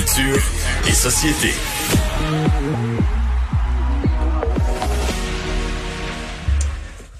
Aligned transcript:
Culture 0.00 0.42
et 0.88 0.92
société. 0.92 1.48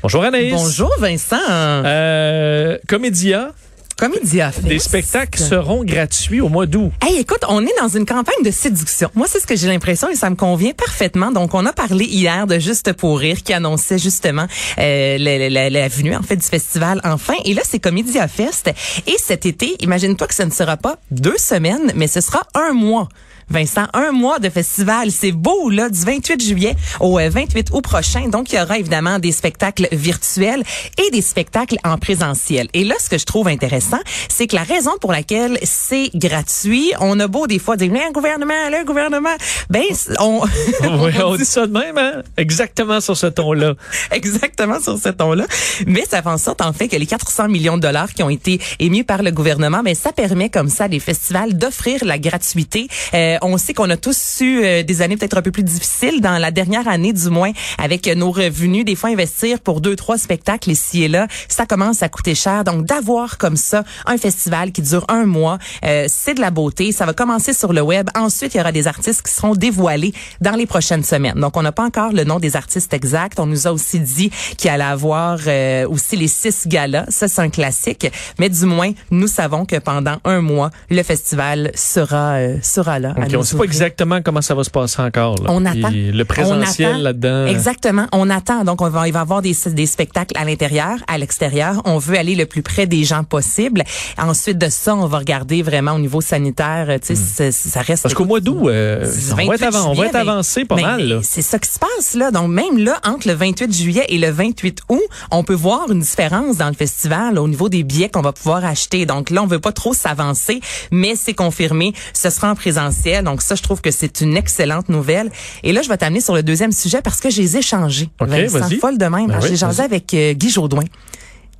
Bonjour 0.02 0.24
Anaïs. 0.24 0.54
Bonjour 0.54 0.90
Vincent. 0.98 1.36
Euh, 1.50 2.78
Comédia, 2.88 3.52
Comédia 4.00 4.50
Fest. 4.50 4.66
des 4.66 4.78
spectacles 4.78 5.38
seront 5.38 5.84
gratuits 5.84 6.40
au 6.40 6.48
mois 6.48 6.64
d'août. 6.64 6.90
Hey, 7.02 7.18
écoute, 7.18 7.44
on 7.50 7.62
est 7.66 7.78
dans 7.78 7.88
une 7.88 8.06
campagne 8.06 8.42
de 8.42 8.50
séduction. 8.50 9.10
Moi, 9.14 9.26
c'est 9.28 9.40
ce 9.40 9.46
que 9.46 9.54
j'ai 9.54 9.68
l'impression 9.68 10.08
et 10.08 10.14
ça 10.14 10.30
me 10.30 10.36
convient 10.36 10.72
parfaitement. 10.72 11.30
Donc, 11.30 11.52
on 11.52 11.66
a 11.66 11.74
parlé 11.74 12.06
hier 12.06 12.46
de 12.46 12.58
Juste 12.58 12.94
pour 12.94 13.18
rire 13.18 13.42
qui 13.42 13.52
annonçait 13.52 13.98
justement 13.98 14.46
euh, 14.78 15.18
la, 15.18 15.50
la, 15.50 15.68
la 15.68 15.88
venue 15.88 16.16
en 16.16 16.22
fait 16.22 16.36
du 16.36 16.46
festival 16.46 17.02
enfin. 17.04 17.34
Et 17.44 17.52
là, 17.52 17.60
c'est 17.62 17.78
Comédia 17.78 18.26
Fest. 18.26 18.70
Et 19.06 19.16
cet 19.18 19.44
été, 19.44 19.76
imagine-toi 19.80 20.26
que 20.26 20.34
ce 20.34 20.44
ne 20.44 20.50
sera 20.50 20.78
pas 20.78 20.96
deux 21.10 21.36
semaines, 21.36 21.92
mais 21.94 22.06
ce 22.06 22.22
sera 22.22 22.44
un 22.54 22.72
mois. 22.72 23.06
Vincent, 23.50 23.86
un 23.94 24.12
mois 24.12 24.38
de 24.38 24.48
festival, 24.48 25.10
c'est 25.10 25.32
beau 25.32 25.70
là, 25.70 25.88
du 25.88 25.98
28 26.04 26.40
juillet 26.40 26.76
au 27.00 27.18
28 27.18 27.70
août 27.72 27.80
prochain. 27.82 28.28
Donc 28.28 28.52
il 28.52 28.58
y 28.58 28.62
aura 28.62 28.78
évidemment 28.78 29.18
des 29.18 29.32
spectacles 29.32 29.88
virtuels 29.90 30.62
et 31.04 31.10
des 31.10 31.20
spectacles 31.20 31.76
en 31.82 31.98
présentiel. 31.98 32.68
Et 32.74 32.84
là, 32.84 32.94
ce 33.00 33.08
que 33.08 33.18
je 33.18 33.26
trouve 33.26 33.48
intéressant, 33.48 33.98
c'est 34.28 34.46
que 34.46 34.54
la 34.54 34.62
raison 34.62 34.92
pour 35.00 35.10
laquelle 35.10 35.58
c'est 35.64 36.10
gratuit, 36.14 36.92
on 37.00 37.18
a 37.18 37.26
beau 37.26 37.48
des 37.48 37.58
fois 37.58 37.76
dire 37.76 37.92
le 37.92 38.12
gouvernement, 38.12 38.68
le 38.70 38.84
gouvernement, 38.84 39.34
ben 39.68 39.82
on 40.20 40.42
Oui, 41.02 41.12
on 41.24 41.34
dit 41.34 41.44
ça 41.44 41.66
de 41.66 41.72
même, 41.72 41.98
hein? 41.98 42.22
Exactement 42.36 43.00
sur 43.00 43.16
ce 43.16 43.26
ton-là. 43.26 43.74
exactement 44.12 44.78
sur 44.80 44.96
ce 44.96 45.08
ton-là, 45.08 45.46
mais 45.86 46.04
ça 46.08 46.22
fait 46.22 46.28
en 46.28 46.38
sorte 46.38 46.60
en 46.60 46.72
fait 46.72 46.86
que 46.86 46.96
les 46.96 47.06
400 47.06 47.48
millions 47.48 47.76
de 47.76 47.82
dollars 47.82 48.12
qui 48.12 48.22
ont 48.22 48.30
été 48.30 48.60
émis 48.78 49.02
par 49.02 49.24
le 49.24 49.32
gouvernement, 49.32 49.82
ben 49.82 49.96
ça 49.96 50.12
permet 50.12 50.50
comme 50.50 50.68
ça 50.68 50.84
à 50.84 50.88
des 50.88 51.00
festivals 51.00 51.54
d'offrir 51.54 52.04
la 52.04 52.18
gratuité. 52.18 52.86
Euh, 53.14 53.38
on 53.42 53.58
sait 53.58 53.74
qu'on 53.74 53.90
a 53.90 53.96
tous 53.96 54.40
eu 54.40 54.62
euh, 54.62 54.82
des 54.82 55.02
années 55.02 55.16
peut-être 55.16 55.36
un 55.36 55.42
peu 55.42 55.50
plus 55.50 55.62
difficiles 55.62 56.20
dans 56.20 56.38
la 56.38 56.50
dernière 56.50 56.88
année 56.88 57.12
du 57.12 57.28
moins 57.30 57.52
avec 57.78 58.06
euh, 58.08 58.14
nos 58.14 58.30
revenus. 58.30 58.84
Des 58.84 58.94
fois 58.94 59.10
investir 59.10 59.60
pour 59.60 59.80
deux 59.80 59.96
trois 59.96 60.18
spectacles 60.18 60.70
ici 60.70 61.04
et 61.04 61.08
là, 61.08 61.26
ça 61.48 61.66
commence 61.66 62.02
à 62.02 62.08
coûter 62.08 62.34
cher. 62.34 62.64
Donc 62.64 62.86
d'avoir 62.86 63.38
comme 63.38 63.56
ça 63.56 63.84
un 64.06 64.16
festival 64.16 64.72
qui 64.72 64.82
dure 64.82 65.04
un 65.08 65.26
mois, 65.26 65.58
euh, 65.84 66.06
c'est 66.08 66.34
de 66.34 66.40
la 66.40 66.50
beauté. 66.50 66.92
Ça 66.92 67.06
va 67.06 67.12
commencer 67.12 67.52
sur 67.52 67.72
le 67.72 67.80
web. 67.80 68.08
Ensuite, 68.14 68.54
il 68.54 68.58
y 68.58 68.60
aura 68.60 68.72
des 68.72 68.86
artistes 68.86 69.22
qui 69.22 69.32
seront 69.32 69.54
dévoilés 69.54 70.12
dans 70.40 70.52
les 70.52 70.66
prochaines 70.66 71.04
semaines. 71.04 71.38
Donc 71.38 71.56
on 71.56 71.62
n'a 71.62 71.72
pas 71.72 71.84
encore 71.84 72.12
le 72.12 72.24
nom 72.24 72.38
des 72.38 72.56
artistes 72.56 72.92
exacts. 72.94 73.38
On 73.40 73.46
nous 73.46 73.66
a 73.66 73.72
aussi 73.72 74.00
dit 74.00 74.30
qu'il 74.56 74.70
allait 74.70 74.84
avoir 74.84 75.38
euh, 75.46 75.86
aussi 75.88 76.16
les 76.16 76.28
six 76.28 76.66
galas. 76.66 77.06
Ça 77.08 77.28
c'est 77.28 77.40
un 77.40 77.50
classique. 77.50 78.10
Mais 78.38 78.48
du 78.48 78.64
moins, 78.66 78.92
nous 79.10 79.26
savons 79.26 79.64
que 79.64 79.76
pendant 79.76 80.18
un 80.24 80.40
mois, 80.40 80.70
le 80.90 81.02
festival 81.02 81.70
sera 81.74 82.34
euh, 82.34 82.56
sera 82.62 82.98
là. 82.98 83.14
On 83.36 83.42
sait 83.42 83.56
pas 83.56 83.64
exactement 83.64 84.20
comment 84.22 84.42
ça 84.42 84.54
va 84.54 84.64
se 84.64 84.70
passer 84.70 85.00
encore. 85.02 85.36
Là. 85.36 85.46
On 85.48 85.64
attend. 85.64 85.90
Le 85.92 86.22
présentiel 86.24 87.02
là-dedans. 87.02 87.46
Exactement. 87.46 88.06
On 88.12 88.28
attend. 88.30 88.64
Donc, 88.64 88.80
on 88.82 88.88
va, 88.88 89.06
il 89.08 89.12
va 89.12 89.18
y 89.20 89.22
avoir 89.22 89.42
des, 89.42 89.56
des 89.66 89.86
spectacles 89.86 90.36
à 90.38 90.44
l'intérieur, 90.44 90.96
à 91.08 91.18
l'extérieur. 91.18 91.82
On 91.84 91.98
veut 91.98 92.18
aller 92.18 92.34
le 92.34 92.46
plus 92.46 92.62
près 92.62 92.86
des 92.86 93.04
gens 93.04 93.24
possible. 93.24 93.84
Ensuite 94.18 94.58
de 94.58 94.68
ça, 94.68 94.94
on 94.94 95.06
va 95.06 95.18
regarder 95.18 95.62
vraiment 95.62 95.92
au 95.92 95.98
niveau 95.98 96.20
sanitaire. 96.20 96.86
euh, 96.88 96.98
Tu 96.98 97.14
sais, 97.16 97.50
c'est- 97.52 97.52
ça 97.52 97.80
reste. 97.80 98.00
Hmm. 98.00 98.02
Parce 98.04 98.14
qu'au 98.14 98.24
mois 98.24 98.40
d'août, 98.40 98.68
euh, 98.68 99.04
on, 99.32 99.34
va 99.36 99.42
être 99.44 99.50
28 99.60 99.64
avan- 99.66 99.86
on 99.88 99.94
va 99.94 100.06
être 100.06 100.14
avancé 100.16 100.64
pas 100.64 100.76
mais- 100.76 100.82
mal. 100.82 101.08
Là. 101.08 101.20
C'est 101.22 101.42
ça 101.42 101.58
qui 101.58 101.70
se 101.70 101.78
passe 101.78 102.14
là. 102.14 102.30
Donc 102.30 102.48
même 102.48 102.78
là, 102.78 102.98
entre 103.04 103.28
le 103.28 103.34
28 103.34 103.72
juillet 103.74 104.04
et 104.08 104.18
le 104.18 104.30
28 104.30 104.80
août, 104.88 105.00
on 105.30 105.44
peut 105.44 105.54
voir 105.54 105.90
une 105.90 106.00
différence 106.00 106.56
dans 106.56 106.68
le 106.68 106.74
festival 106.74 107.38
au 107.38 107.48
niveau 107.48 107.68
des 107.68 107.82
billets 107.82 108.08
qu'on 108.08 108.22
va 108.22 108.32
pouvoir 108.32 108.64
acheter. 108.64 109.06
Donc 109.06 109.30
là, 109.30 109.42
on 109.42 109.46
veut 109.46 109.58
pas 109.60 109.72
trop 109.72 109.94
s'avancer, 109.94 110.60
mais 110.90 111.14
c'est 111.16 111.34
confirmé. 111.34 111.92
Ce 112.12 112.30
sera 112.30 112.50
en 112.50 112.54
présentiel. 112.54 113.09
Donc 113.22 113.42
ça, 113.42 113.54
je 113.54 113.62
trouve 113.62 113.80
que 113.80 113.90
c'est 113.90 114.20
une 114.20 114.36
excellente 114.36 114.88
nouvelle. 114.88 115.30
Et 115.62 115.72
là, 115.72 115.82
je 115.82 115.88
vais 115.88 115.96
t'amener 115.96 116.20
sur 116.20 116.34
le 116.34 116.42
deuxième 116.42 116.72
sujet 116.72 117.02
parce 117.02 117.20
que 117.20 117.30
j'ai 117.30 117.56
échangé. 117.56 118.08
OK, 118.20 118.28
Vincent, 118.28 118.68
folle 118.80 118.98
de 118.98 119.06
même. 119.06 119.26
Ben 119.26 119.38
oui, 119.40 119.48
j'ai 119.48 119.54
échangé 119.54 119.78
vas-y. 119.78 119.86
avec 119.86 120.14
euh, 120.14 120.32
Guy 120.32 120.50
Jodoin. 120.50 120.84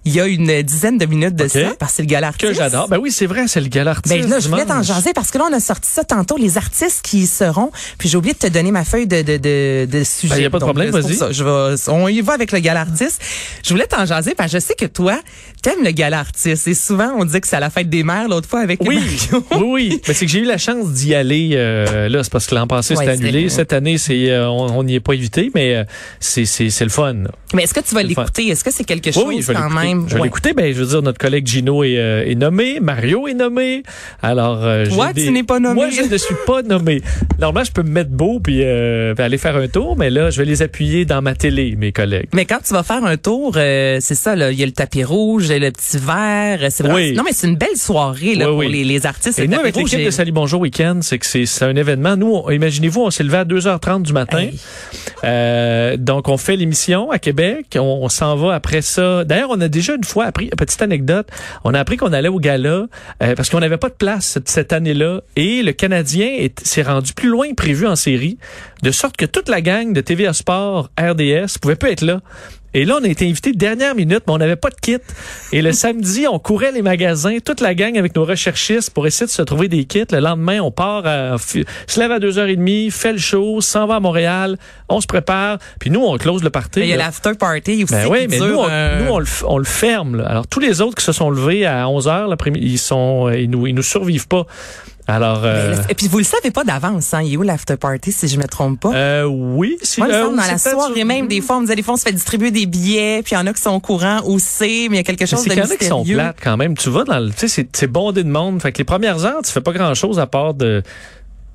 Il 0.06 0.15
y 0.15 0.21
a 0.21 0.27
une 0.27 0.62
dizaine 0.62 0.97
de 0.97 1.05
minutes 1.05 1.34
de 1.37 1.47
ça, 1.47 1.59
parce 1.78 1.93
que 1.93 1.97
c'est 1.97 2.03
le 2.03 2.09
gala 2.09 2.28
Que 2.28 2.47
artiste. 2.47 2.55
j'adore. 2.55 2.88
Ben 2.88 2.97
oui, 2.99 3.11
c'est 3.12 3.27
vrai, 3.27 3.47
c'est 3.49 3.61
le 3.61 3.69
gala 3.69 3.91
artiste. 3.91 4.16
Ben 4.16 4.28
là, 4.31 4.41
je 4.41 4.49
voulais 4.49 4.65
t'en 4.65 4.83
jaser 4.83 5.12
parce 5.12 5.31
que 5.31 5.37
là, 5.37 5.44
on 5.50 5.55
a 5.55 5.61
sorti 5.61 5.91
ça 5.91 6.05
tantôt, 6.05 6.38
les 6.38 6.56
artistes 6.56 7.00
qui 7.03 7.19
y 7.21 7.27
seront. 7.27 7.71
Puis 7.99 8.09
j'ai 8.09 8.16
oublié 8.16 8.33
de 8.33 8.39
te 8.39 8.47
donner 8.47 8.71
ma 8.71 8.84
feuille 8.84 9.06
de, 9.06 9.21
de, 9.21 9.37
de, 9.37 9.87
de 9.91 10.05
sujet. 10.05 10.34
Ben, 10.37 10.43
y 10.43 10.47
a 10.47 10.50
pas 10.50 10.56
de 10.59 10.60
Donc, 10.65 10.69
problème, 10.75 10.93
c'est 10.94 11.00
vas-y. 11.27 11.34
Je 11.34 11.44
vais, 11.44 11.91
on 11.93 12.09
y 12.09 12.21
va 12.22 12.33
avec 12.33 12.50
le 12.53 12.60
gala 12.60 12.81
artiste. 12.81 13.21
Je 13.62 13.69
voulais 13.71 13.87
t'en 13.87 14.06
jaser 14.06 14.34
parce 14.34 14.50
que 14.53 14.59
je 14.59 14.65
sais 14.65 14.75
que 14.75 14.87
toi, 14.87 15.21
t'aimes 15.62 15.84
le 15.84 15.91
gala 15.91 16.21
artiste. 16.21 16.66
Et 16.66 16.75
souvent, 16.75 17.12
on 17.19 17.27
dit 17.27 17.39
que 17.41 17.47
c'est 17.47 17.56
à 17.56 17.60
la 17.60 17.69
fête 17.71 17.91
des 17.91 18.03
mères 18.03 18.27
l'autre 18.28 18.49
fois 18.49 18.60
avec 18.60 18.81
Oui, 18.83 18.97
Mario. 18.97 19.44
oui, 19.66 19.91
oui. 19.91 20.00
Mais 20.09 20.15
c'est 20.15 20.25
que 20.25 20.33
j'ai 20.33 20.41
eu 20.41 20.44
la 20.47 20.56
chance 20.59 20.89
d'y 20.93 21.15
aller. 21.15 21.50
euh, 21.55 22.09
là, 22.09 22.25
c'est 22.25 22.33
parce 22.33 22.47
que 22.47 22.55
l'an 22.55 22.66
passé, 22.66 22.94
Ouais, 22.94 23.05
c'était 23.05 23.16
c'était- 23.16 23.28
annulé. 23.28 23.49
Cette 23.50 23.72
année, 23.75 23.99
c'est 23.99 24.31
euh, 24.31 24.49
on 24.49 24.83
n'y 24.83 24.94
est 24.94 25.00
pas 25.00 25.12
évité, 25.12 25.50
mais 25.55 25.75
euh, 25.77 25.84
c'est 26.21 26.47
c'est 26.47 26.71
c'est 26.71 26.84
le 26.84 26.91
fun. 26.91 27.12
là. 27.12 27.31
Mais 27.53 27.65
est-ce 27.65 27.75
que 27.75 27.81
tu 27.81 27.94
vas 27.94 28.00
C'est 28.00 28.06
l'écouter? 28.06 28.49
Est-ce 28.49 28.65
que 28.65 28.71
c'est 28.72 28.84
quelque 28.84 29.10
chose 29.12 29.25
oui, 29.27 29.43
je 29.43 29.49
vais 29.49 29.55
quand 29.55 29.65
l'écouter. 29.69 29.90
Même? 29.95 30.09
Je 30.09 30.15
vais 30.15 30.21
Ouais. 30.21 30.27
l'écouter. 30.27 30.53
Ben, 30.53 30.73
je 30.75 30.81
veux 30.81 30.87
dire, 30.87 31.03
notre 31.03 31.19
collègue 31.19 31.47
Gino 31.47 31.84
est, 31.84 31.99
euh, 31.99 32.25
est 32.27 32.34
nommé, 32.34 32.81
Mario 32.81 33.28
est 33.28 33.34
nommé. 33.34 33.83
Alors, 34.23 34.65
euh, 34.65 34.84
des- 35.15 35.25
tu 35.25 35.31
n'es 35.31 35.43
pas 35.43 35.59
nommé. 35.61 35.75
Moi, 35.75 35.91
je 35.91 36.03
ne 36.03 36.17
suis 36.19 36.34
pas 36.47 36.62
nommé. 36.62 37.03
Normalement, 37.39 37.65
je 37.65 37.73
peux 37.73 37.83
me 37.83 37.91
mettre 37.91 38.11
beau 38.11 38.41
puis, 38.41 38.61
euh, 38.62 39.15
puis 39.15 39.25
aller 39.25 39.39
faire 39.39 39.56
un 39.56 39.69
tour, 39.69 39.97
mais 39.97 40.11
là, 40.11 40.31
je 40.31 40.39
vais 40.39 40.45
les 40.45 40.62
appuyer 40.62 41.05
dans 41.05 41.23
ma 41.23 41.34
télé, 41.34 41.75
mes 41.77 41.93
collègues. 41.93 42.28
Mais 42.34 42.45
quand 42.45 42.59
tu 42.67 42.73
vas 42.75 42.83
faire 42.83 43.05
un 43.05 43.17
tour, 43.17 43.55
euh, 43.56 43.99
c'est 44.01 44.15
ça, 44.15 44.37
là, 44.37 44.51
il 44.51 44.59
y 44.59 44.62
a 44.62 44.67
le 44.67 44.73
tapis 44.73 45.05
rouge, 45.05 45.49
le 45.51 45.71
petit 45.71 45.99
verre. 45.99 46.71
C'est 46.71 46.83
vraiment- 46.83 46.97
Oui. 46.97 47.12
Non, 47.15 47.22
mais 47.25 47.33
c'est 47.33 47.47
une 47.49 47.57
belle 47.57 47.77
soirée 47.77 48.34
là, 48.34 48.53
Oui, 48.53 48.65
pour 48.67 48.72
les, 48.72 48.84
les 48.84 49.07
artistes. 49.07 49.39
Et 49.39 49.43
Le 49.43 49.49
nous, 49.49 49.61
avec 49.61 49.77
l'équipe 49.77 50.05
de 50.05 50.11
Salut 50.11 50.33
Bonjour 50.33 50.61
Week-end, 50.61 50.99
c'est 51.03 51.19
que 51.19 51.27
c'est 51.27 51.65
un 51.65 51.77
événement. 51.77 52.17
Nous, 52.17 52.43
imaginez-vous, 52.51 53.03
on 53.03 53.11
s'est 53.11 53.25
levé 53.25 53.39
à 53.39 53.45
2h30 53.45 54.03
du 54.03 54.12
matin. 54.12 54.47
Hey. 55.22 55.99
Donc, 55.99 56.28
on 56.28 56.37
fait 56.37 56.57
l'émission 56.57 57.11
à 57.11 57.19
Québec. 57.19 57.67
On, 57.77 58.01
on 58.03 58.09
s'en 58.09 58.37
va 58.37 58.55
après 58.55 58.83
ça. 58.83 59.25
D'ailleurs, 59.25 59.51
on 59.51 59.61
a 59.61 59.69
déjà 59.81 59.95
une 59.95 60.05
fois 60.05 60.27
appris, 60.27 60.49
petite 60.51 60.81
anecdote, 60.83 61.29
on 61.65 61.75
a 61.75 61.81
appris 61.81 61.97
qu'on 61.97 62.13
allait 62.13 62.29
au 62.29 62.39
gala 62.39 62.87
euh, 63.23 63.35
parce 63.35 63.51
qu'on 63.51 63.61
n'avait 63.61 63.77
pas 63.79 63.89
de 63.89 63.95
place 63.95 64.39
cette, 64.45 64.73
année-là. 64.73 65.21
Et 65.37 65.63
le 65.63 65.73
Canadien 65.73 66.29
est- 66.29 66.65
s'est 66.67 66.83
rendu 66.83 67.13
plus 67.13 67.29
loin 67.29 67.53
prévu 67.55 67.87
en 67.87 67.97
série, 67.97 68.39
de 68.83 68.91
sorte 68.91 69.17
que 69.17 69.27
toute 69.27 69.49
la 69.49 69.61
gang 69.61 69.93
de 69.93 70.01
TVA 70.01 70.33
Sport, 70.33 70.91
RDS, 70.99 71.59
pouvait 71.61 71.77
pas 71.77 71.91
être 71.91 72.03
là. 72.03 72.21
Et 72.73 72.85
là, 72.85 72.99
on 73.01 73.05
a 73.05 73.09
été 73.09 73.29
invité 73.29 73.53
dernière 73.53 73.95
minute, 73.97 74.21
mais 74.27 74.33
on 74.33 74.39
n'avait 74.39 74.57
pas 74.57 74.71
de 74.71 74.77
kit. 74.81 74.99
Et 75.53 75.61
le 75.61 75.73
samedi, 75.85 76.27
on 76.31 76.39
courait 76.39 76.71
les 76.73 76.83
magasins, 76.83 77.39
toute 77.45 77.61
la 77.61 77.75
gang 77.75 77.99
avec 77.99 78.15
nos 78.15 78.25
recherchistes 78.25 78.91
pour 78.91 79.07
essayer 79.07 79.27
de 79.27 79.31
se 79.31 79.43
trouver 79.43 79.67
des 79.69 79.85
kits. 79.85 80.05
Le 80.13 80.21
lendemain, 80.21 80.61
on 80.61 80.71
part, 80.71 81.05
à, 81.07 81.37
se 81.39 81.99
lève 82.01 82.13
à 82.13 82.19
2h30, 82.21 82.91
fait 82.91 83.13
le 83.13 83.19
show, 83.19 83.61
s'en 83.61 83.87
va 83.87 83.97
à 83.97 84.01
Montréal, 84.01 84.57
on 84.89 85.01
se 85.01 85.07
prépare, 85.07 85.59
puis 85.81 85.91
nous, 85.91 86.01
on 86.01 86.17
close 86.17 86.43
le 86.45 86.51
party. 86.51 86.81
Il 86.81 86.87
y 86.87 86.93
a 86.93 86.97
l'after 86.97 87.33
party 87.39 87.85
aussi 87.85 87.93
Ben 87.93 88.07
oui, 88.09 88.27
mais 88.29 88.39
nous, 88.39 88.55
on, 88.55 88.67
euh, 88.71 89.05
nous, 89.05 89.11
on 89.13 89.19
le, 89.19 89.25
f- 89.25 89.45
on 89.47 89.59
le 89.59 89.65
ferme. 89.65 90.17
là. 90.17 90.25
Alors, 90.29 90.47
tous 90.47 90.61
les 90.61 90.81
autres 90.81 90.95
qui 90.97 91.05
se 91.05 91.13
sont 91.13 91.31
levés 91.31 91.67
à 91.67 91.89
11 91.89 92.07
h 92.07 92.29
l'après-midi, 92.29 92.67
ils 92.67 92.79
sont, 92.79 93.27
euh, 93.29 93.37
ils 93.39 93.51
nous, 93.51 93.67
ils 93.67 93.75
nous 93.75 93.83
survivent 93.83 94.29
pas. 94.29 94.47
Alors, 95.06 95.43
euh, 95.44 95.75
Et 95.88 95.94
puis 95.94 96.09
vous 96.09 96.19
le 96.19 96.25
savez 96.25 96.50
pas 96.50 96.65
d'avance, 96.65 97.15
hein, 97.15 97.22
il 97.22 97.34
est 97.34 97.37
où 97.37 97.43
l'after 97.43 97.77
party 97.77 98.12
si 98.12 98.28
je 98.28 98.38
me 98.38 98.47
trompe 98.47 98.81
pas? 98.81 98.94
euh, 98.94 99.25
oui, 99.25 99.77
si 99.83 100.00
Moi, 100.00 100.09
il 100.09 100.15
me 100.15 100.19
euh, 100.19 100.37
dans 100.37 100.43
c'est 100.43 100.53
la 100.53 100.59
soirée 100.59 101.05
même, 101.05 101.27
des 101.27 101.41
fois, 101.41 101.56
on 101.56 101.61
me 101.61 101.65
disait, 101.66 101.77
des 101.77 101.83
fois, 101.83 101.94
on 101.94 101.97
se 101.97 102.05
fait 102.05 102.12
distribuer 102.12 102.50
des 102.50 102.66
billets, 102.66 103.22
puis 103.22 103.34
il 103.34 103.39
y 103.39 103.41
en 103.41 103.47
a 103.47 103.53
qui 103.53 103.62
sont 103.62 103.71
au 103.71 103.81
courant 103.81 104.21
où 104.27 104.39
c'est, 104.39 104.89
mais 104.89 104.97
il 104.97 104.97
y 104.97 104.99
a 104.99 105.03
quelque 105.03 105.27
chose 105.27 105.41
c'est 105.41 105.50
de 105.50 105.55
y 105.55 105.60
en 105.60 105.65
a 105.65 105.77
qui 105.77 105.84
sont 105.84 105.99
mystérieux. 105.99 106.16
plates 106.16 106.39
quand 106.43 106.56
même. 106.56 106.77
Tu 106.77 106.91
vas 106.91 107.05
dans 107.05 107.19
le, 107.19 107.31
tu 107.31 107.39
sais, 107.39 107.49
c'est, 107.49 107.69
c'est 107.75 107.87
bondé 107.87 108.22
de 108.22 108.28
monde. 108.28 108.60
Fait 108.62 108.72
que 108.72 108.78
les 108.78 108.84
premières 108.84 109.25
heures, 109.25 109.43
tu 109.44 109.50
fais 109.50 109.60
pas 109.60 109.72
grand 109.72 109.94
chose 109.94 110.19
à 110.19 110.27
part 110.27 110.55
de, 110.55 110.83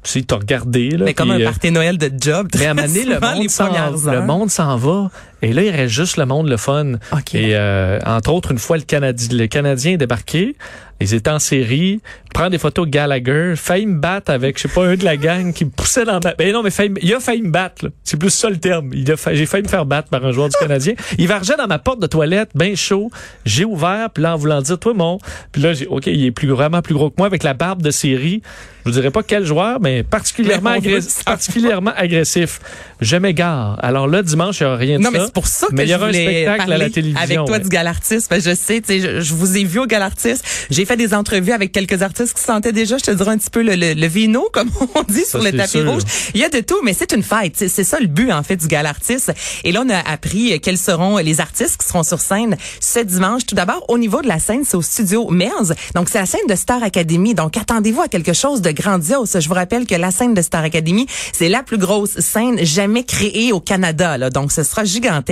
tu 0.06 0.12
sais, 0.12 0.22
t'as 0.22 0.36
regardé, 0.36 0.90
là. 0.92 1.06
Mais 1.06 1.14
comme 1.16 1.32
un 1.32 1.40
euh, 1.40 1.46
party 1.46 1.72
Noël 1.72 1.98
de 1.98 2.12
job. 2.20 2.48
mais 2.54 2.68
à 2.68 2.74
très 2.74 2.88
donné, 2.88 3.06
le 3.06 3.20
monde 3.20 3.50
s'en, 3.50 4.12
le 4.12 4.22
monde 4.22 4.50
s'en 4.52 4.78
va. 4.78 5.10
Et 5.46 5.54
là, 5.54 5.62
il 5.62 5.70
reste 5.70 5.94
juste 5.94 6.18
le 6.18 6.26
monde, 6.26 6.50
le 6.50 6.58
fun. 6.58 6.94
OK. 7.12 7.36
Et 7.36 7.56
euh, 7.56 8.00
entre 8.04 8.34
autres, 8.34 8.52
une 8.52 8.58
fois 8.58 8.78
le 8.78 8.84
Canadien, 8.84 9.38
le 9.38 9.46
Canadien 9.46 9.92
est 9.92 9.98
débarqué, 9.98 10.56
ils 11.00 11.14
étaient 11.14 11.30
en 11.30 11.38
série, 11.38 12.02
prend 12.34 12.50
des 12.50 12.58
photos 12.58 12.88
Gallagher, 12.88 13.54
failli 13.56 13.86
me 13.86 14.00
battre 14.00 14.32
avec, 14.32 14.58
je 14.58 14.64
sais 14.64 14.74
pas, 14.74 14.86
un 14.86 14.96
de 14.96 15.04
la 15.04 15.18
gang 15.18 15.54
qui 15.54 15.66
me 15.66 15.70
poussait 15.70 16.06
dans 16.06 16.20
ma... 16.24 16.34
Ben 16.34 16.52
non, 16.52 16.64
mais 16.64 16.72
failli 16.72 16.94
il 17.02 17.14
a 17.14 17.20
failli 17.20 17.42
me 17.42 17.52
battre. 17.52 17.92
C'est 18.04 18.18
plus 18.18 18.30
ça 18.30 18.50
le 18.50 18.58
terme. 18.58 18.90
Il 18.94 19.12
a 19.12 19.16
J'ai 19.34 19.46
failli 19.46 19.64
me 19.64 19.70
faire 19.70 19.86
battre 19.86 20.10
par 20.10 20.26
un 20.26 20.32
joueur 20.32 20.50
du 20.50 20.56
Canadien. 20.58 20.94
Il 21.18 21.28
vargeait 21.28 21.58
dans 21.58 21.68
ma 21.68 21.80
porte 21.80 22.00
de 22.00 22.08
toilette, 22.08 22.50
bien 22.56 22.74
chaud. 22.76 23.12
J'ai 23.46 23.66
ouvert, 23.66 24.10
puis 24.10 24.24
là, 24.24 24.34
en 24.34 24.38
voulant 24.38 24.62
dire, 24.62 24.80
toi, 24.80 24.94
mon... 24.94 25.20
Puis 25.52 25.62
là, 25.62 25.74
j'ai, 25.74 25.86
OK, 25.86 26.08
il 26.08 26.26
est 26.26 26.32
plus 26.32 26.48
vraiment 26.48 26.82
plus 26.82 26.96
gros 26.96 27.10
que 27.10 27.16
moi, 27.18 27.28
avec 27.28 27.44
la 27.44 27.54
barbe 27.54 27.82
de 27.82 27.92
série. 27.92 28.42
Je 28.86 28.92
vous 28.92 28.94
dirais 28.94 29.12
pas 29.12 29.24
quel 29.24 29.46
joueur, 29.46 29.80
mais 29.82 30.04
particulièrement, 30.04 30.72
Mais 30.72 30.78
agressif, 30.78 31.24
particulièrement 31.26 31.92
agressif. 31.96 32.60
Je 33.02 33.18
m'égare. 33.18 33.78
Alors 33.82 34.08
là, 34.08 34.22
dimanche, 34.22 34.60
il 34.60 34.64
n'y 34.64 34.68
aura 34.68 34.78
rien 34.78 35.00
de 35.00 35.04
Non, 35.04 35.12
ça. 35.12 35.28
Pour 35.36 35.46
ça 35.48 35.68
que 35.68 35.76
Mais 35.76 35.84
il 35.84 35.90
y 35.90 35.92
je 35.92 35.96
aura 35.98 36.06
un 36.06 36.08
voulais 36.08 36.24
spectacle 36.24 36.62
à 36.62 36.66
la 36.66 36.78
parler 36.78 36.92
télévision, 36.92 37.22
avec 37.22 37.38
toi 37.38 37.50
ouais. 37.58 37.60
du 37.60 37.70
Galartiste. 37.70 38.28
Parce 38.30 38.44
que 38.44 38.50
je 38.50 38.56
sais, 38.56 38.82
tu 38.82 38.88
sais, 38.88 39.00
je, 39.00 39.22
je 39.22 39.34
vous 39.36 39.56
ai 39.58 39.64
vu 39.64 39.80
au 39.80 39.86
Galartiste. 39.86 40.44
J'ai 40.72 40.86
fait 40.86 40.98
des 40.98 41.14
entrevues 41.14 41.52
avec 41.52 41.72
quelques 41.72 42.02
artistes 42.02 42.36
tu 42.38 42.44
sentais 42.44 42.72
déjà, 42.72 42.98
je 42.98 43.04
te 43.04 43.12
dirais 43.12 43.32
un 43.32 43.38
petit 43.38 43.50
peu 43.52 43.62
le, 43.62 43.76
le, 43.76 43.94
le 43.94 44.08
vino, 44.08 44.50
comme 44.54 44.72
on 44.96 45.04
dit 45.04 45.26
sur 45.26 45.44
le 45.44 45.52
tapis 45.52 45.70
sûr. 45.72 45.92
rouge. 45.92 46.02
Il 46.34 46.42
y 46.42 46.44
a 46.44 46.50
de 46.50 46.60
tout, 46.62 46.80
mais 46.84 46.94
c'est 46.94 47.12
une 47.14 47.22
fête. 47.24 47.54
C'est- 47.58 47.84
ça 47.84 48.00
le 48.00 48.08
but, 48.08 48.32
en 48.32 48.42
fait, 48.42 48.56
du 48.56 48.66
gala 48.68 48.90
artiste. 48.90 49.32
Et 49.64 49.72
là, 49.72 49.84
on 49.86 49.90
a 49.90 50.00
appris 50.00 50.60
quels 50.62 50.78
seront 50.78 51.18
les 51.18 51.40
artistes 51.40 51.78
qui 51.82 51.88
seront 51.88 52.02
sur 52.04 52.20
scène 52.20 52.56
ce 52.80 53.00
dimanche. 53.00 53.46
Tout 53.46 53.54
d'abord, 53.56 53.86
au 53.90 53.98
niveau 53.98 54.22
de 54.24 54.28
la 54.28 54.40
scène, 54.40 54.62
c'est 54.66 54.76
au 54.78 54.82
studio 54.82 55.30
Merz. 55.30 55.74
Donc, 55.94 56.10
c'est 56.10 56.18
la 56.20 56.26
scène 56.26 56.48
de 56.50 56.56
Star 56.56 56.82
Academy. 56.82 57.36
Donc, 57.36 57.58
attendez-vous 57.58 58.02
à 58.02 58.08
quelque 58.08 58.34
chose 58.34 58.62
de 58.62 58.72
grandiose. 58.72 59.38
Je 59.40 59.48
vous 59.48 59.54
rappelle 59.54 59.86
que 59.86 59.96
la 59.96 60.12
scène 60.12 60.34
de 60.34 60.42
Star 60.42 60.64
Academy, 60.64 61.06
c'est 61.34 61.50
la 61.50 61.62
plus 61.64 61.78
grosse 61.78 62.20
scène 62.20 62.64
jamais 62.66 63.04
créée 63.04 63.52
au 63.52 63.60
Canada. 63.60 64.18
Là. 64.18 64.30
Donc, 64.30 64.52
ce 64.52 64.64
sera 64.64 64.84
gigantesque. 64.84 65.25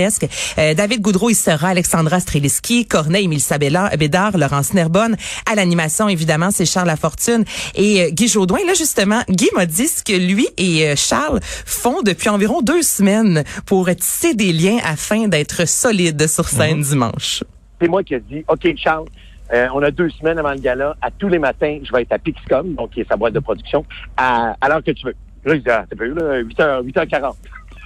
Euh, 0.58 0.74
David 0.74 1.00
Goudreau, 1.00 1.30
il 1.30 1.34
sera 1.34 1.68
Alexandra 1.68 2.20
Streliski, 2.20 2.86
Corneille 2.86 3.28
Milsa 3.28 3.58
Bédard, 3.58 4.36
Laurence 4.36 4.74
Nerbonne. 4.74 5.16
À 5.50 5.54
l'animation, 5.54 6.08
évidemment, 6.08 6.50
c'est 6.50 6.66
Charles 6.66 6.88
Lafortune 6.88 7.44
et 7.74 8.02
euh, 8.02 8.10
Guy 8.10 8.28
Jodoin. 8.28 8.60
Là, 8.66 8.74
justement, 8.74 9.22
Guy 9.28 9.48
m'a 9.54 9.66
dit 9.66 9.88
ce 9.88 10.02
que 10.02 10.16
lui 10.16 10.48
et 10.56 10.88
euh, 10.88 10.94
Charles 10.96 11.40
font 11.42 12.02
depuis 12.02 12.28
environ 12.28 12.60
deux 12.62 12.82
semaines 12.82 13.44
pour 13.66 13.88
tisser 13.94 14.34
des 14.34 14.52
liens 14.52 14.78
afin 14.84 15.28
d'être 15.28 15.66
solides 15.66 16.26
sur 16.26 16.48
scène 16.48 16.80
dimanche. 16.80 17.44
c'est 17.80 17.88
moi 17.88 18.02
qui 18.02 18.14
ai 18.14 18.20
dit, 18.20 18.44
OK, 18.48 18.66
Charles, 18.76 19.06
euh, 19.52 19.68
on 19.74 19.82
a 19.82 19.90
deux 19.90 20.10
semaines 20.10 20.38
avant 20.38 20.52
le 20.52 20.58
gala. 20.58 20.96
À 21.02 21.10
tous 21.10 21.28
les 21.28 21.38
matins, 21.38 21.78
je 21.82 21.92
vais 21.92 22.02
être 22.02 22.12
à 22.12 22.18
Pixcom, 22.18 22.74
donc 22.74 22.90
qui 22.90 23.00
est 23.00 23.08
sa 23.08 23.16
boîte 23.16 23.34
de 23.34 23.40
production, 23.40 23.84
à, 24.16 24.56
à 24.60 24.68
l'heure 24.68 24.82
que 24.82 24.90
tu 24.90 25.06
veux. 25.06 25.14
Là, 25.44 25.54
je 25.54 25.60
dis, 25.60 25.70
ah, 25.70 25.84
t'as 25.88 25.96
peu, 25.96 26.06
là, 26.06 26.42
8h, 26.42 26.82
8h40. 26.86 27.34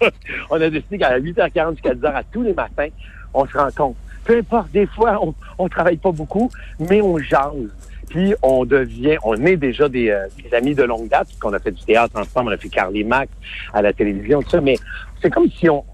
on 0.50 0.60
a 0.60 0.70
décidé 0.70 0.98
qu'à 0.98 1.18
8h40 1.18 1.72
jusqu'à 1.72 1.94
10h, 1.94 2.14
à 2.14 2.22
tous 2.24 2.42
les 2.42 2.54
matins, 2.54 2.88
on 3.34 3.46
se 3.46 3.56
rencontre. 3.56 3.96
Peu 4.24 4.38
importe, 4.38 4.70
des 4.72 4.86
fois, 4.86 5.18
on, 5.22 5.34
on 5.58 5.68
travaille 5.68 5.96
pas 5.96 6.12
beaucoup, 6.12 6.50
mais 6.78 7.00
on 7.00 7.18
jase. 7.18 7.70
Puis 8.08 8.34
on 8.42 8.64
devient, 8.64 9.18
on 9.22 9.34
est 9.44 9.56
déjà 9.56 9.88
des, 9.88 10.08
euh, 10.08 10.26
des 10.42 10.54
amis 10.54 10.74
de 10.74 10.82
longue 10.82 11.08
date, 11.08 11.28
qu'on 11.40 11.52
a 11.52 11.58
fait 11.58 11.72
du 11.72 11.82
théâtre 11.84 12.18
ensemble, 12.18 12.50
on 12.50 12.54
a 12.54 12.56
fait 12.56 12.70
Carly 12.70 13.04
Max 13.04 13.30
à 13.72 13.82
la 13.82 13.92
télévision, 13.92 14.42
tout 14.42 14.50
ça, 14.50 14.60
mais 14.60 14.76
c'est 15.20 15.30
comme 15.30 15.50
si 15.50 15.68
on, 15.68 15.84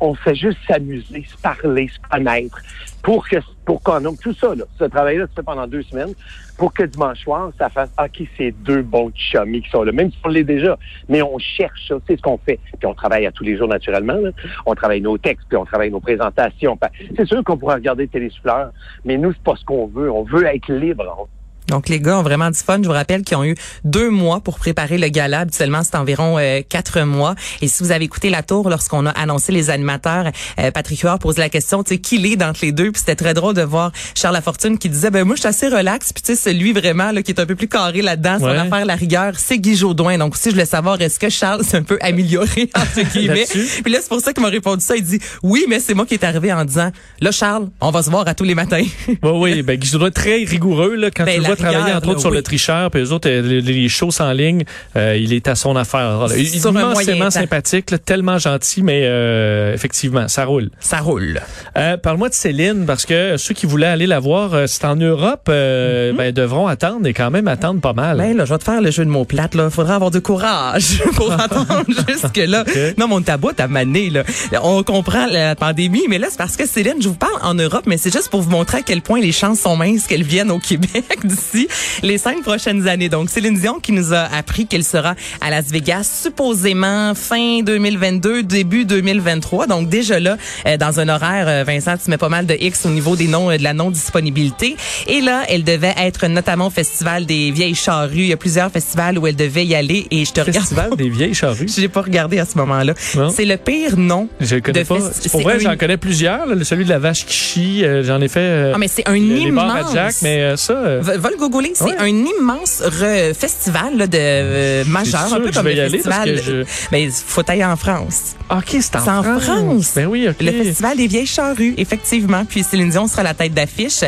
on, 0.00 0.14
fait 0.14 0.34
juste 0.34 0.58
s'amuser, 0.66 1.24
se 1.24 1.36
parler, 1.40 1.88
se 1.88 1.98
connaître, 2.10 2.58
pour 3.02 3.28
que 3.28 3.36
pour 3.64 3.82
qu'on 3.82 4.14
tout 4.16 4.34
ça, 4.34 4.54
là, 4.54 4.64
ce 4.78 4.84
travail-là 4.84 5.26
se 5.28 5.34
fait 5.34 5.42
pendant 5.42 5.66
deux 5.66 5.82
semaines, 5.82 6.14
pour 6.58 6.74
que 6.74 6.82
dimanche 6.82 7.20
soir, 7.20 7.52
ça 7.58 7.68
fasse 7.68 7.90
OK, 7.98 8.26
c'est 8.36 8.50
deux 8.50 8.82
bons 8.82 9.12
chummies 9.14 9.62
qui 9.62 9.70
sont 9.70 9.84
là, 9.84 9.92
même 9.92 10.10
si 10.10 10.18
on 10.24 10.28
l'est 10.28 10.44
déjà, 10.44 10.76
mais 11.08 11.22
on 11.22 11.38
cherche 11.38 11.88
ça, 11.88 11.96
c'est 12.06 12.16
ce 12.16 12.22
qu'on 12.22 12.38
fait. 12.38 12.58
Puis 12.78 12.86
on 12.86 12.94
travaille 12.94 13.26
à 13.26 13.32
tous 13.32 13.44
les 13.44 13.56
jours 13.56 13.68
naturellement. 13.68 14.14
Là. 14.14 14.30
On 14.66 14.74
travaille 14.74 15.00
nos 15.00 15.16
textes, 15.16 15.46
puis 15.48 15.56
on 15.56 15.64
travaille 15.64 15.90
nos 15.90 16.00
présentations. 16.00 16.78
C'est 17.16 17.26
sûr 17.26 17.44
qu'on 17.44 17.56
pourrait 17.56 17.76
regarder 17.76 18.08
Télésouffleur, 18.08 18.72
mais 19.04 19.16
nous, 19.16 19.32
c'est 19.32 19.42
pas 19.42 19.56
ce 19.56 19.64
qu'on 19.64 19.86
veut. 19.86 20.10
On 20.10 20.24
veut 20.24 20.46
être 20.46 20.72
libre. 20.72 21.28
Donc, 21.72 21.88
les 21.88 22.00
gars 22.00 22.18
ont 22.18 22.22
vraiment 22.22 22.50
du 22.50 22.58
fun. 22.58 22.78
Je 22.82 22.86
vous 22.86 22.92
rappelle 22.92 23.22
qu'ils 23.22 23.36
ont 23.38 23.44
eu 23.44 23.54
deux 23.82 24.10
mois 24.10 24.40
pour 24.40 24.58
préparer 24.58 24.98
le 24.98 25.08
gala. 25.08 25.40
Habituellement, 25.40 25.80
c'est 25.82 25.96
environ 25.96 26.36
euh, 26.38 26.60
quatre 26.68 27.00
mois. 27.00 27.34
Et 27.62 27.66
si 27.68 27.82
vous 27.82 27.92
avez 27.92 28.04
écouté 28.04 28.28
la 28.28 28.42
tour 28.42 28.68
lorsqu'on 28.68 29.06
a 29.06 29.10
annoncé 29.10 29.52
les 29.52 29.70
animateurs, 29.70 30.26
euh, 30.60 30.70
Patrick 30.70 31.00
Huard 31.00 31.18
posait 31.18 31.40
la 31.40 31.48
question, 31.48 31.82
tu 31.82 31.94
sais, 31.94 31.98
qui 31.98 32.18
l'est 32.18 32.36
d'entre 32.36 32.60
les 32.62 32.72
deux? 32.72 32.92
Puis 32.92 33.00
c'était 33.00 33.14
très 33.16 33.32
drôle 33.32 33.54
de 33.54 33.62
voir 33.62 33.90
Charles 34.14 34.34
Lafortune 34.34 34.76
qui 34.76 34.90
disait, 34.90 35.10
ben 35.10 35.24
moi, 35.24 35.34
je 35.34 35.40
suis 35.40 35.48
assez 35.48 35.68
relax. 35.68 36.12
Puis 36.12 36.22
tu 36.22 36.34
sais, 36.36 36.50
celui 36.50 36.74
vraiment 36.74 37.10
là, 37.10 37.22
qui 37.22 37.30
est 37.32 37.40
un 37.40 37.46
peu 37.46 37.54
plus 37.56 37.68
carré 37.68 38.02
là-dedans, 38.02 38.38
son 38.38 38.44
Ouais. 38.44 38.58
affaire, 38.58 38.84
la 38.84 38.94
rigueur, 38.96 39.32
c'est 39.38 39.58
Guy 39.58 39.74
Jodoin. 39.74 40.18
Donc 40.18 40.34
aussi, 40.34 40.50
je 40.50 40.54
voulais 40.54 40.66
savoir, 40.66 41.00
est-ce 41.00 41.18
que 41.18 41.30
Charles 41.30 41.64
s'est 41.64 41.78
un 41.78 41.82
peu 41.82 41.96
amélioré, 42.02 42.70
entre 42.76 43.10
guillemets? 43.12 43.46
Puis 43.82 43.90
là, 43.90 43.98
c'est 44.02 44.08
pour 44.10 44.20
ça 44.20 44.34
qu'il 44.34 44.42
m'a 44.42 44.50
répondu 44.50 44.84
ça. 44.84 44.94
Il 44.94 45.02
dit, 45.04 45.18
oui, 45.42 45.64
mais 45.70 45.80
c'est 45.80 45.94
moi 45.94 46.04
qui 46.04 46.12
est 46.14 46.24
arrivé 46.24 46.52
en 46.52 46.66
disant, 46.66 46.90
là, 47.20 47.30
Charles, 47.30 47.68
on 47.80 47.90
va 47.90 48.02
se 48.02 48.10
voir 48.10 48.28
à 48.28 48.34
tous 48.34 48.44
les 48.44 48.54
matins. 48.54 48.82
Oui, 49.22 49.30
oui, 49.54 49.62
ben, 49.62 49.76
Guy 49.78 49.96
être 49.96 50.10
très 50.14 50.42
rigoureux, 50.44 50.96
là, 50.96 51.10
quand 51.10 51.24
Ben, 51.24 51.34
tu 51.36 51.40
le 51.40 51.46
vois 51.46 51.56
rigueur, 51.62 51.96
entre 51.96 52.08
autres, 52.08 52.20
sur 52.20 52.30
le 52.30 52.42
tricheur, 52.42 52.90
puis 52.90 53.00
les 53.00 53.12
autres, 53.12 53.28
euh, 53.28 53.60
les, 53.60 53.88
shows 53.88 54.20
en 54.20 54.32
ligne, 54.32 54.64
euh, 54.96 55.16
il 55.16 55.32
est 55.32 55.48
à 55.48 55.54
son 55.54 55.76
affaire. 55.76 56.26
là. 56.26 56.36
Il 56.36 56.46
est 56.46 56.64
immensément 56.64 57.30
sympathique, 57.30 57.90
là, 57.90 57.98
tellement 57.98 58.38
gentil, 58.38 58.82
mais 58.82 59.02
euh, 59.04 59.74
effectivement, 59.74 60.28
ça 60.28 60.44
roule. 60.44 60.70
Ça 60.80 60.98
roule. 60.98 61.40
Euh, 61.76 61.96
Parle-moi 61.96 62.28
de 62.28 62.34
Céline, 62.34 62.84
parce 62.86 63.06
que 63.06 63.36
ceux 63.36 63.54
qui 63.54 63.66
voulaient 63.66 63.86
aller 63.86 64.06
la 64.06 64.20
voir, 64.20 64.54
euh, 64.54 64.66
c'est 64.66 64.84
en 64.84 64.96
Europe, 64.96 65.46
euh, 65.48 66.12
ben, 66.12 66.32
devront 66.32 66.66
attendre, 66.66 67.06
et 67.06 67.12
quand 67.12 67.30
même 67.30 67.48
attendre 67.48 67.80
pas 67.80 67.92
mal. 67.92 68.18
Ben 68.18 68.36
là, 68.36 68.44
je 68.44 68.52
vais 68.52 68.58
te 68.58 68.64
faire 68.64 68.80
le 68.80 68.90
jeu 68.90 69.04
de 69.04 69.10
mots 69.10 69.24
plates. 69.24 69.54
Là, 69.54 69.70
faudra 69.70 69.96
avoir 69.96 70.10
du 70.10 70.20
courage 70.20 71.02
pour 71.14 71.32
attendre 71.40 71.84
jusque 72.08 72.36
là. 72.36 72.64
Ok. 72.66 72.78
Non, 72.98 73.08
mon 73.08 73.22
tabou 73.22 73.50
à 73.56 73.68
mané 73.68 74.10
là. 74.10 74.24
On 74.62 74.82
comprend 74.82 75.26
la 75.26 75.54
pandémie, 75.54 76.04
mais 76.08 76.18
là 76.18 76.28
c'est 76.30 76.38
parce 76.38 76.56
que 76.56 76.66
Céline, 76.66 77.00
je 77.00 77.08
vous 77.08 77.14
parle 77.14 77.38
en 77.42 77.54
Europe, 77.54 77.84
mais 77.86 77.96
c'est 77.96 78.12
juste 78.12 78.28
pour 78.30 78.42
vous 78.42 78.50
montrer 78.50 78.78
à 78.78 78.82
quel 78.82 79.02
point 79.02 79.20
les 79.20 79.32
chances 79.32 79.60
sont 79.60 79.76
minces 79.76 80.06
qu'elle 80.06 80.22
vienne 80.22 80.50
au 80.50 80.58
Québec 80.58 81.04
d'ici 81.52 81.68
les 82.02 82.18
cinq 82.18 82.42
prochaines 82.42 82.88
années. 82.88 83.08
Donc 83.08 83.30
Céline 83.30 83.58
Dion 83.58 83.78
qui 83.80 83.92
nous 83.92 84.12
a 84.12 84.20
appris 84.36 84.66
qu'elle 84.66 84.84
sera 84.84 85.14
à 85.40 85.50
Las 85.50 85.66
Vegas 85.70 86.08
supposément 86.22 87.14
fin 87.14 87.62
2022, 87.62 88.42
début 88.42 88.84
2023. 88.84 89.66
Donc 89.66 89.88
déjà 89.88 90.20
là, 90.20 90.36
euh, 90.66 90.76
dans 90.76 91.00
un 91.00 91.08
horaire, 91.08 91.46
euh, 91.48 91.64
Vincent, 91.64 91.94
tu 92.02 92.10
mets 92.10 92.18
pas 92.18 92.28
mal 92.28 92.46
de 92.46 92.54
X 92.58 92.86
au 92.86 92.90
niveau 92.90 93.16
des 93.16 93.28
noms 93.28 93.50
euh, 93.50 93.56
de 93.56 93.62
la 93.62 93.72
non 93.74 93.90
disponibilité. 93.90 94.76
Et 95.06 95.20
là, 95.20 95.42
elle 95.48 95.64
devait 95.64 95.94
être 95.98 96.26
notamment 96.26 96.66
au 96.66 96.70
festival 96.70 97.26
des 97.26 97.50
vieilles 97.50 97.74
charrues. 97.74 98.12
Il 98.22 98.26
y 98.26 98.32
a 98.32 98.36
plusieurs 98.36 98.70
festivals 98.70 99.18
où 99.18 99.26
elle 99.26 99.36
devait 99.36 99.64
y 99.64 99.74
aller 99.74 100.06
et 100.10 100.24
je 100.24 100.32
te 100.32 100.40
regarde. 100.40 100.66
Festival 100.66 100.96
des 100.96 101.08
vieilles 101.08 101.34
charrues? 101.34 101.66
Je 101.74 101.80
l'ai 101.80 101.88
pas 101.88 102.02
regardé 102.02 102.38
à 102.38 102.44
ce 102.44 102.56
moment-là. 102.58 102.94
C'est 103.34 103.44
le 103.44 103.56
pire 103.56 103.96
nom. 103.96 104.28
Je 104.40 104.56
connais 104.56 104.84
pas. 104.84 104.98
Pour 105.30 105.40
vrai, 105.42 105.58
j'en 105.60 105.76
connais 105.76 105.96
plusieurs. 105.96 106.46
là, 106.46 106.54
celui 106.64 106.84
de 106.84 106.90
la 106.90 106.98
vache 106.98 107.24
qui 107.26 107.34
chie, 107.34 107.84
euh, 107.84 108.02
j'en 108.04 108.20
ai 108.20 108.28
fait. 108.28 108.40
euh, 108.40 108.72
Ah, 108.74 108.78
mais 108.78 108.88
c'est 108.88 109.08
un 109.08 109.14
immense. 109.16 109.92
Jack, 109.94 110.14
mais 110.22 110.40
euh, 110.40 110.56
ça. 110.56 110.74
Va, 111.00 111.16
va 111.16 111.30
le 111.32 111.74
c'est 111.74 111.84
Ouais. 111.84 111.96
un 111.98 112.06
immense 112.06 112.82
re- 112.82 113.34
festival 113.34 113.96
là, 113.96 114.06
de 114.06 114.18
euh, 114.20 114.84
majeur, 114.86 115.32
un 115.34 115.40
peu 115.40 115.50
comme 115.50 115.66
le 115.68 115.88
festival. 115.88 116.34
que 116.36 116.42
je- 116.42 116.64
Mais 116.92 117.08
faut 117.10 117.42
aller 117.48 117.64
en 117.64 117.76
France. 117.76 118.36
Ok, 118.50 118.76
c'est 118.80 118.96
en, 118.96 119.18
en 119.18 119.40
France. 119.40 119.92
Ben 119.96 120.06
oui, 120.06 120.28
ok. 120.28 120.36
Le 120.40 120.52
festival 120.64 120.96
des 120.96 121.06
vieilles 121.06 121.26
charrues, 121.26 121.74
effectivement. 121.76 122.44
Puis 122.44 122.62
Céline 122.62 122.90
Dion 122.90 123.06
sera 123.08 123.22
la 123.22 123.34
tête 123.34 123.54
d'affiche. 123.54 124.02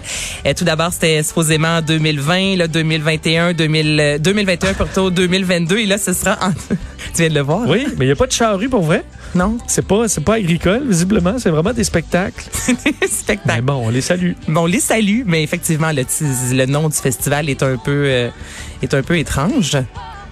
Euh, 0.46 0.52
tout 0.56 0.64
d'abord, 0.64 0.92
c'était 0.92 1.22
supposément 1.22 1.80
2020, 1.82 2.56
là, 2.56 2.68
2021, 2.68 3.52
2000, 3.54 4.00
euh, 4.00 4.18
2021 4.18 4.74
plutôt 4.74 5.10
2022. 5.10 5.78
Et 5.78 5.86
là, 5.86 5.98
ce 5.98 6.12
sera 6.12 6.38
en... 6.42 6.52
tu 6.72 6.76
viens 7.18 7.28
de 7.28 7.34
le 7.34 7.40
voir? 7.40 7.62
Oui, 7.68 7.86
mais 7.96 8.04
il 8.04 8.08
n'y 8.08 8.12
a 8.12 8.16
pas 8.16 8.26
de 8.26 8.32
charrue 8.32 8.68
pour 8.68 8.82
vrai. 8.82 9.04
Non? 9.34 9.58
C'est 9.66 9.84
pas, 9.84 10.06
c'est 10.06 10.22
pas 10.22 10.34
agricole, 10.34 10.86
visiblement. 10.86 11.34
C'est 11.38 11.50
vraiment 11.50 11.72
des 11.72 11.82
spectacles. 11.82 12.44
Spectacle. 13.10 13.40
Mais 13.46 13.60
bon, 13.62 13.86
on 13.86 13.90
les 13.90 14.00
salue. 14.00 14.32
Bon, 14.46 14.62
on 14.62 14.66
les 14.66 14.78
salue, 14.78 15.22
mais 15.26 15.42
effectivement, 15.42 15.90
le, 15.90 16.04
ti- 16.04 16.24
le 16.52 16.66
nom 16.66 16.88
du 16.88 16.94
festival 16.96 17.13
est 17.48 17.62
un 17.62 17.76
peu, 17.76 18.04
euh, 18.06 18.28
est 18.82 18.94
un 18.94 19.02
peu 19.02 19.18
étrange. 19.18 19.76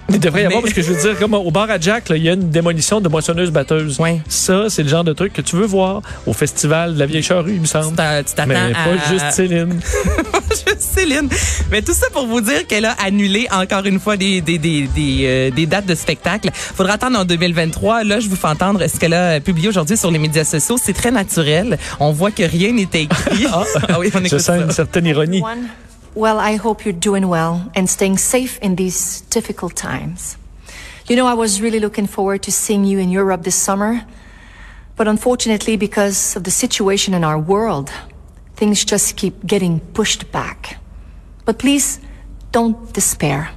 Il 0.09 0.19
devrait 0.19 0.43
y 0.43 0.45
avoir, 0.45 0.61
parce 0.61 0.73
que 0.73 0.81
je 0.81 0.91
veux 0.91 1.01
dire, 1.01 1.17
comme 1.17 1.33
au 1.33 1.49
bar 1.49 1.69
à 1.69 1.79
Jack, 1.79 2.09
il 2.09 2.17
y 2.23 2.29
a 2.29 2.33
une 2.33 2.49
démolition 2.49 2.99
de 2.99 3.07
moissonneuse-batteuse. 3.07 3.99
Ouais. 3.99 4.19
Ça, 4.27 4.65
c'est 4.69 4.83
le 4.83 4.89
genre 4.89 5.05
de 5.05 5.13
truc 5.13 5.31
que 5.31 5.41
tu 5.41 5.55
veux 5.55 5.65
voir 5.65 6.01
au 6.27 6.33
festival 6.33 6.93
de 6.95 6.99
la 6.99 7.05
vieille 7.05 7.23
charrue, 7.23 7.53
il 7.53 7.61
me 7.61 7.65
semble. 7.65 7.91
Tu 7.91 7.95
t'attends 7.95 8.47
Mais 8.47 8.55
à... 8.55 8.69
pas 8.73 9.09
juste 9.09 9.31
Céline. 9.31 9.79
juste 10.51 10.81
Céline. 10.81 11.29
Mais 11.71 11.81
tout 11.81 11.93
ça 11.93 12.07
pour 12.11 12.27
vous 12.27 12.41
dire 12.41 12.67
qu'elle 12.67 12.83
a 12.83 12.95
annulé 13.03 13.47
encore 13.51 13.85
une 13.85 13.99
fois 13.99 14.17
des, 14.17 14.41
des, 14.41 14.57
des, 14.57 14.87
des, 14.93 15.21
euh, 15.23 15.51
des 15.51 15.65
dates 15.65 15.85
de 15.85 15.95
spectacle. 15.95 16.49
Faudra 16.53 16.93
attendre 16.95 17.17
en 17.19 17.25
2023. 17.25 18.03
Là, 18.03 18.19
je 18.19 18.27
vous 18.27 18.35
fais 18.35 18.47
entendre 18.49 18.85
ce 18.85 18.99
qu'elle 18.99 19.13
a 19.13 19.39
publié 19.39 19.69
aujourd'hui 19.69 19.95
sur 19.95 20.11
les 20.11 20.19
médias 20.19 20.43
sociaux. 20.43 20.75
C'est 20.83 20.93
très 20.93 21.11
naturel. 21.11 21.77
On 22.01 22.11
voit 22.11 22.31
que 22.31 22.43
rien 22.43 22.73
n'est 22.73 22.83
écrit. 22.93 23.47
Ah, 23.53 23.99
oui, 23.99 24.09
on 24.13 24.19
je 24.19 24.25
écoute 24.25 24.29
sens 24.39 24.41
ça. 24.41 24.57
une 24.57 24.71
certaine 24.71 25.05
ironie. 25.05 25.41
One, 25.41 25.67
well, 26.15 26.39
I 26.39 26.55
hope 26.55 26.85
you're 26.85 26.93
doing 26.93 27.27
well 27.27 27.71
and 27.75 27.89
staying 27.89 28.17
safe 28.17 28.59
in 28.59 28.75
these 28.75 29.21
difficult 29.21 29.75
times. 29.75 30.37
You 31.07 31.15
know, 31.15 31.25
I 31.25 31.33
was 31.33 31.61
really 31.61 31.79
looking 31.79 32.07
forward 32.07 32.43
to 32.43 32.51
seeing 32.51 32.85
you 32.85 32.99
in 32.99 33.09
Europe 33.09 33.43
this 33.43 33.55
summer, 33.55 34.05
but 34.95 35.07
unfortunately, 35.07 35.75
because 35.75 36.35
of 36.35 36.43
the 36.43 36.51
situation 36.51 37.13
in 37.13 37.23
our 37.23 37.39
world, 37.39 37.91
things 38.55 38.85
just 38.85 39.17
keep 39.17 39.45
getting 39.45 39.79
pushed 39.79 40.31
back. 40.31 40.79
But 41.45 41.59
please, 41.59 41.99
don't 42.51 42.93
despair. 42.93 43.49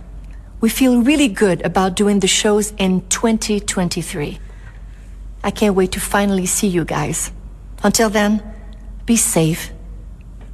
We 0.61 0.71
feel 0.71 1.03
really 1.03 1.29
good 1.29 1.65
about 1.65 1.95
doing 1.95 2.21
the 2.21 2.27
shows 2.27 2.73
in 2.79 3.07
2023. 3.09 4.39
I 5.45 5.51
can't 5.51 5.77
wait 5.77 5.93
to 5.93 6.01
finally 6.01 6.47
see 6.47 6.67
you 6.67 6.85
guys. 6.85 7.31
Until 7.83 8.09
then, 8.11 8.43
be 9.05 9.17
safe, 9.17 9.71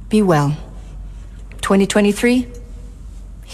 be 0.09 0.21
well. 0.21 0.55
2023, 1.67 2.45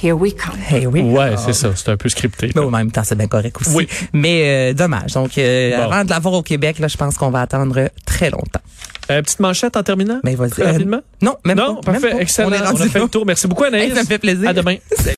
here 0.04 0.14
we 0.16 0.34
come. 0.36 0.58
Eh 0.72 0.88
oui. 0.88 1.02
Ouais, 1.02 1.36
c'est 1.38 1.54
ça. 1.54 1.70
C'est 1.76 1.90
un 1.90 1.98
peu 1.98 2.10
scripté. 2.10 2.52
Mais 2.56 2.62
en 2.62 2.70
même 2.72 2.92
temps, 2.92 3.04
c'est 3.04 3.16
bien 3.16 3.28
correct 3.28 3.56
aussi. 3.62 3.76
Oui. 3.76 3.88
Mais 4.14 4.72
euh, 4.72 4.74
dommage. 4.74 5.14
Donc, 5.14 5.38
euh, 5.38 5.78
Bon. 5.78 5.84
avant 5.92 6.04
de 6.06 6.10
l'avoir 6.10 6.34
au 6.36 6.44
Québec, 6.44 6.80
là, 6.80 6.88
je 6.88 6.98
pense 6.98 7.18
qu'on 7.18 7.30
va 7.32 7.42
attendre 7.42 7.90
très 8.06 8.30
longtemps. 8.30 8.62
Euh, 9.12 9.22
petite 9.24 9.40
manchette 9.40 9.76
en 9.76 9.82
terminant? 9.84 10.20
Mais 10.24 10.36
vas-y. 10.36 10.52
Très 10.52 10.64
Euh, 10.68 10.72
rapidement? 10.74 11.02
non, 11.22 11.36
même 11.44 11.58
non, 11.58 11.78
pas, 11.82 11.92
même 11.94 12.02
parfait. 12.02 12.16
pas. 12.16 12.22
Excellent. 12.22 12.50
On 12.50 12.54
est 12.54 12.62
On, 12.62 12.66
rendu 12.66 12.82
a 12.84 12.86
fait 12.86 13.00
le 13.00 13.08
tour. 13.10 13.26
Merci 13.26 13.48
beaucoup, 13.48 13.64
Anaïs. 13.64 13.90
Hey, 13.90 13.96
ça 13.96 14.04
me 14.04 14.08
fait 14.08 14.20
plaisir. 14.20 14.48
À 14.50 14.54
demain. 14.54 14.76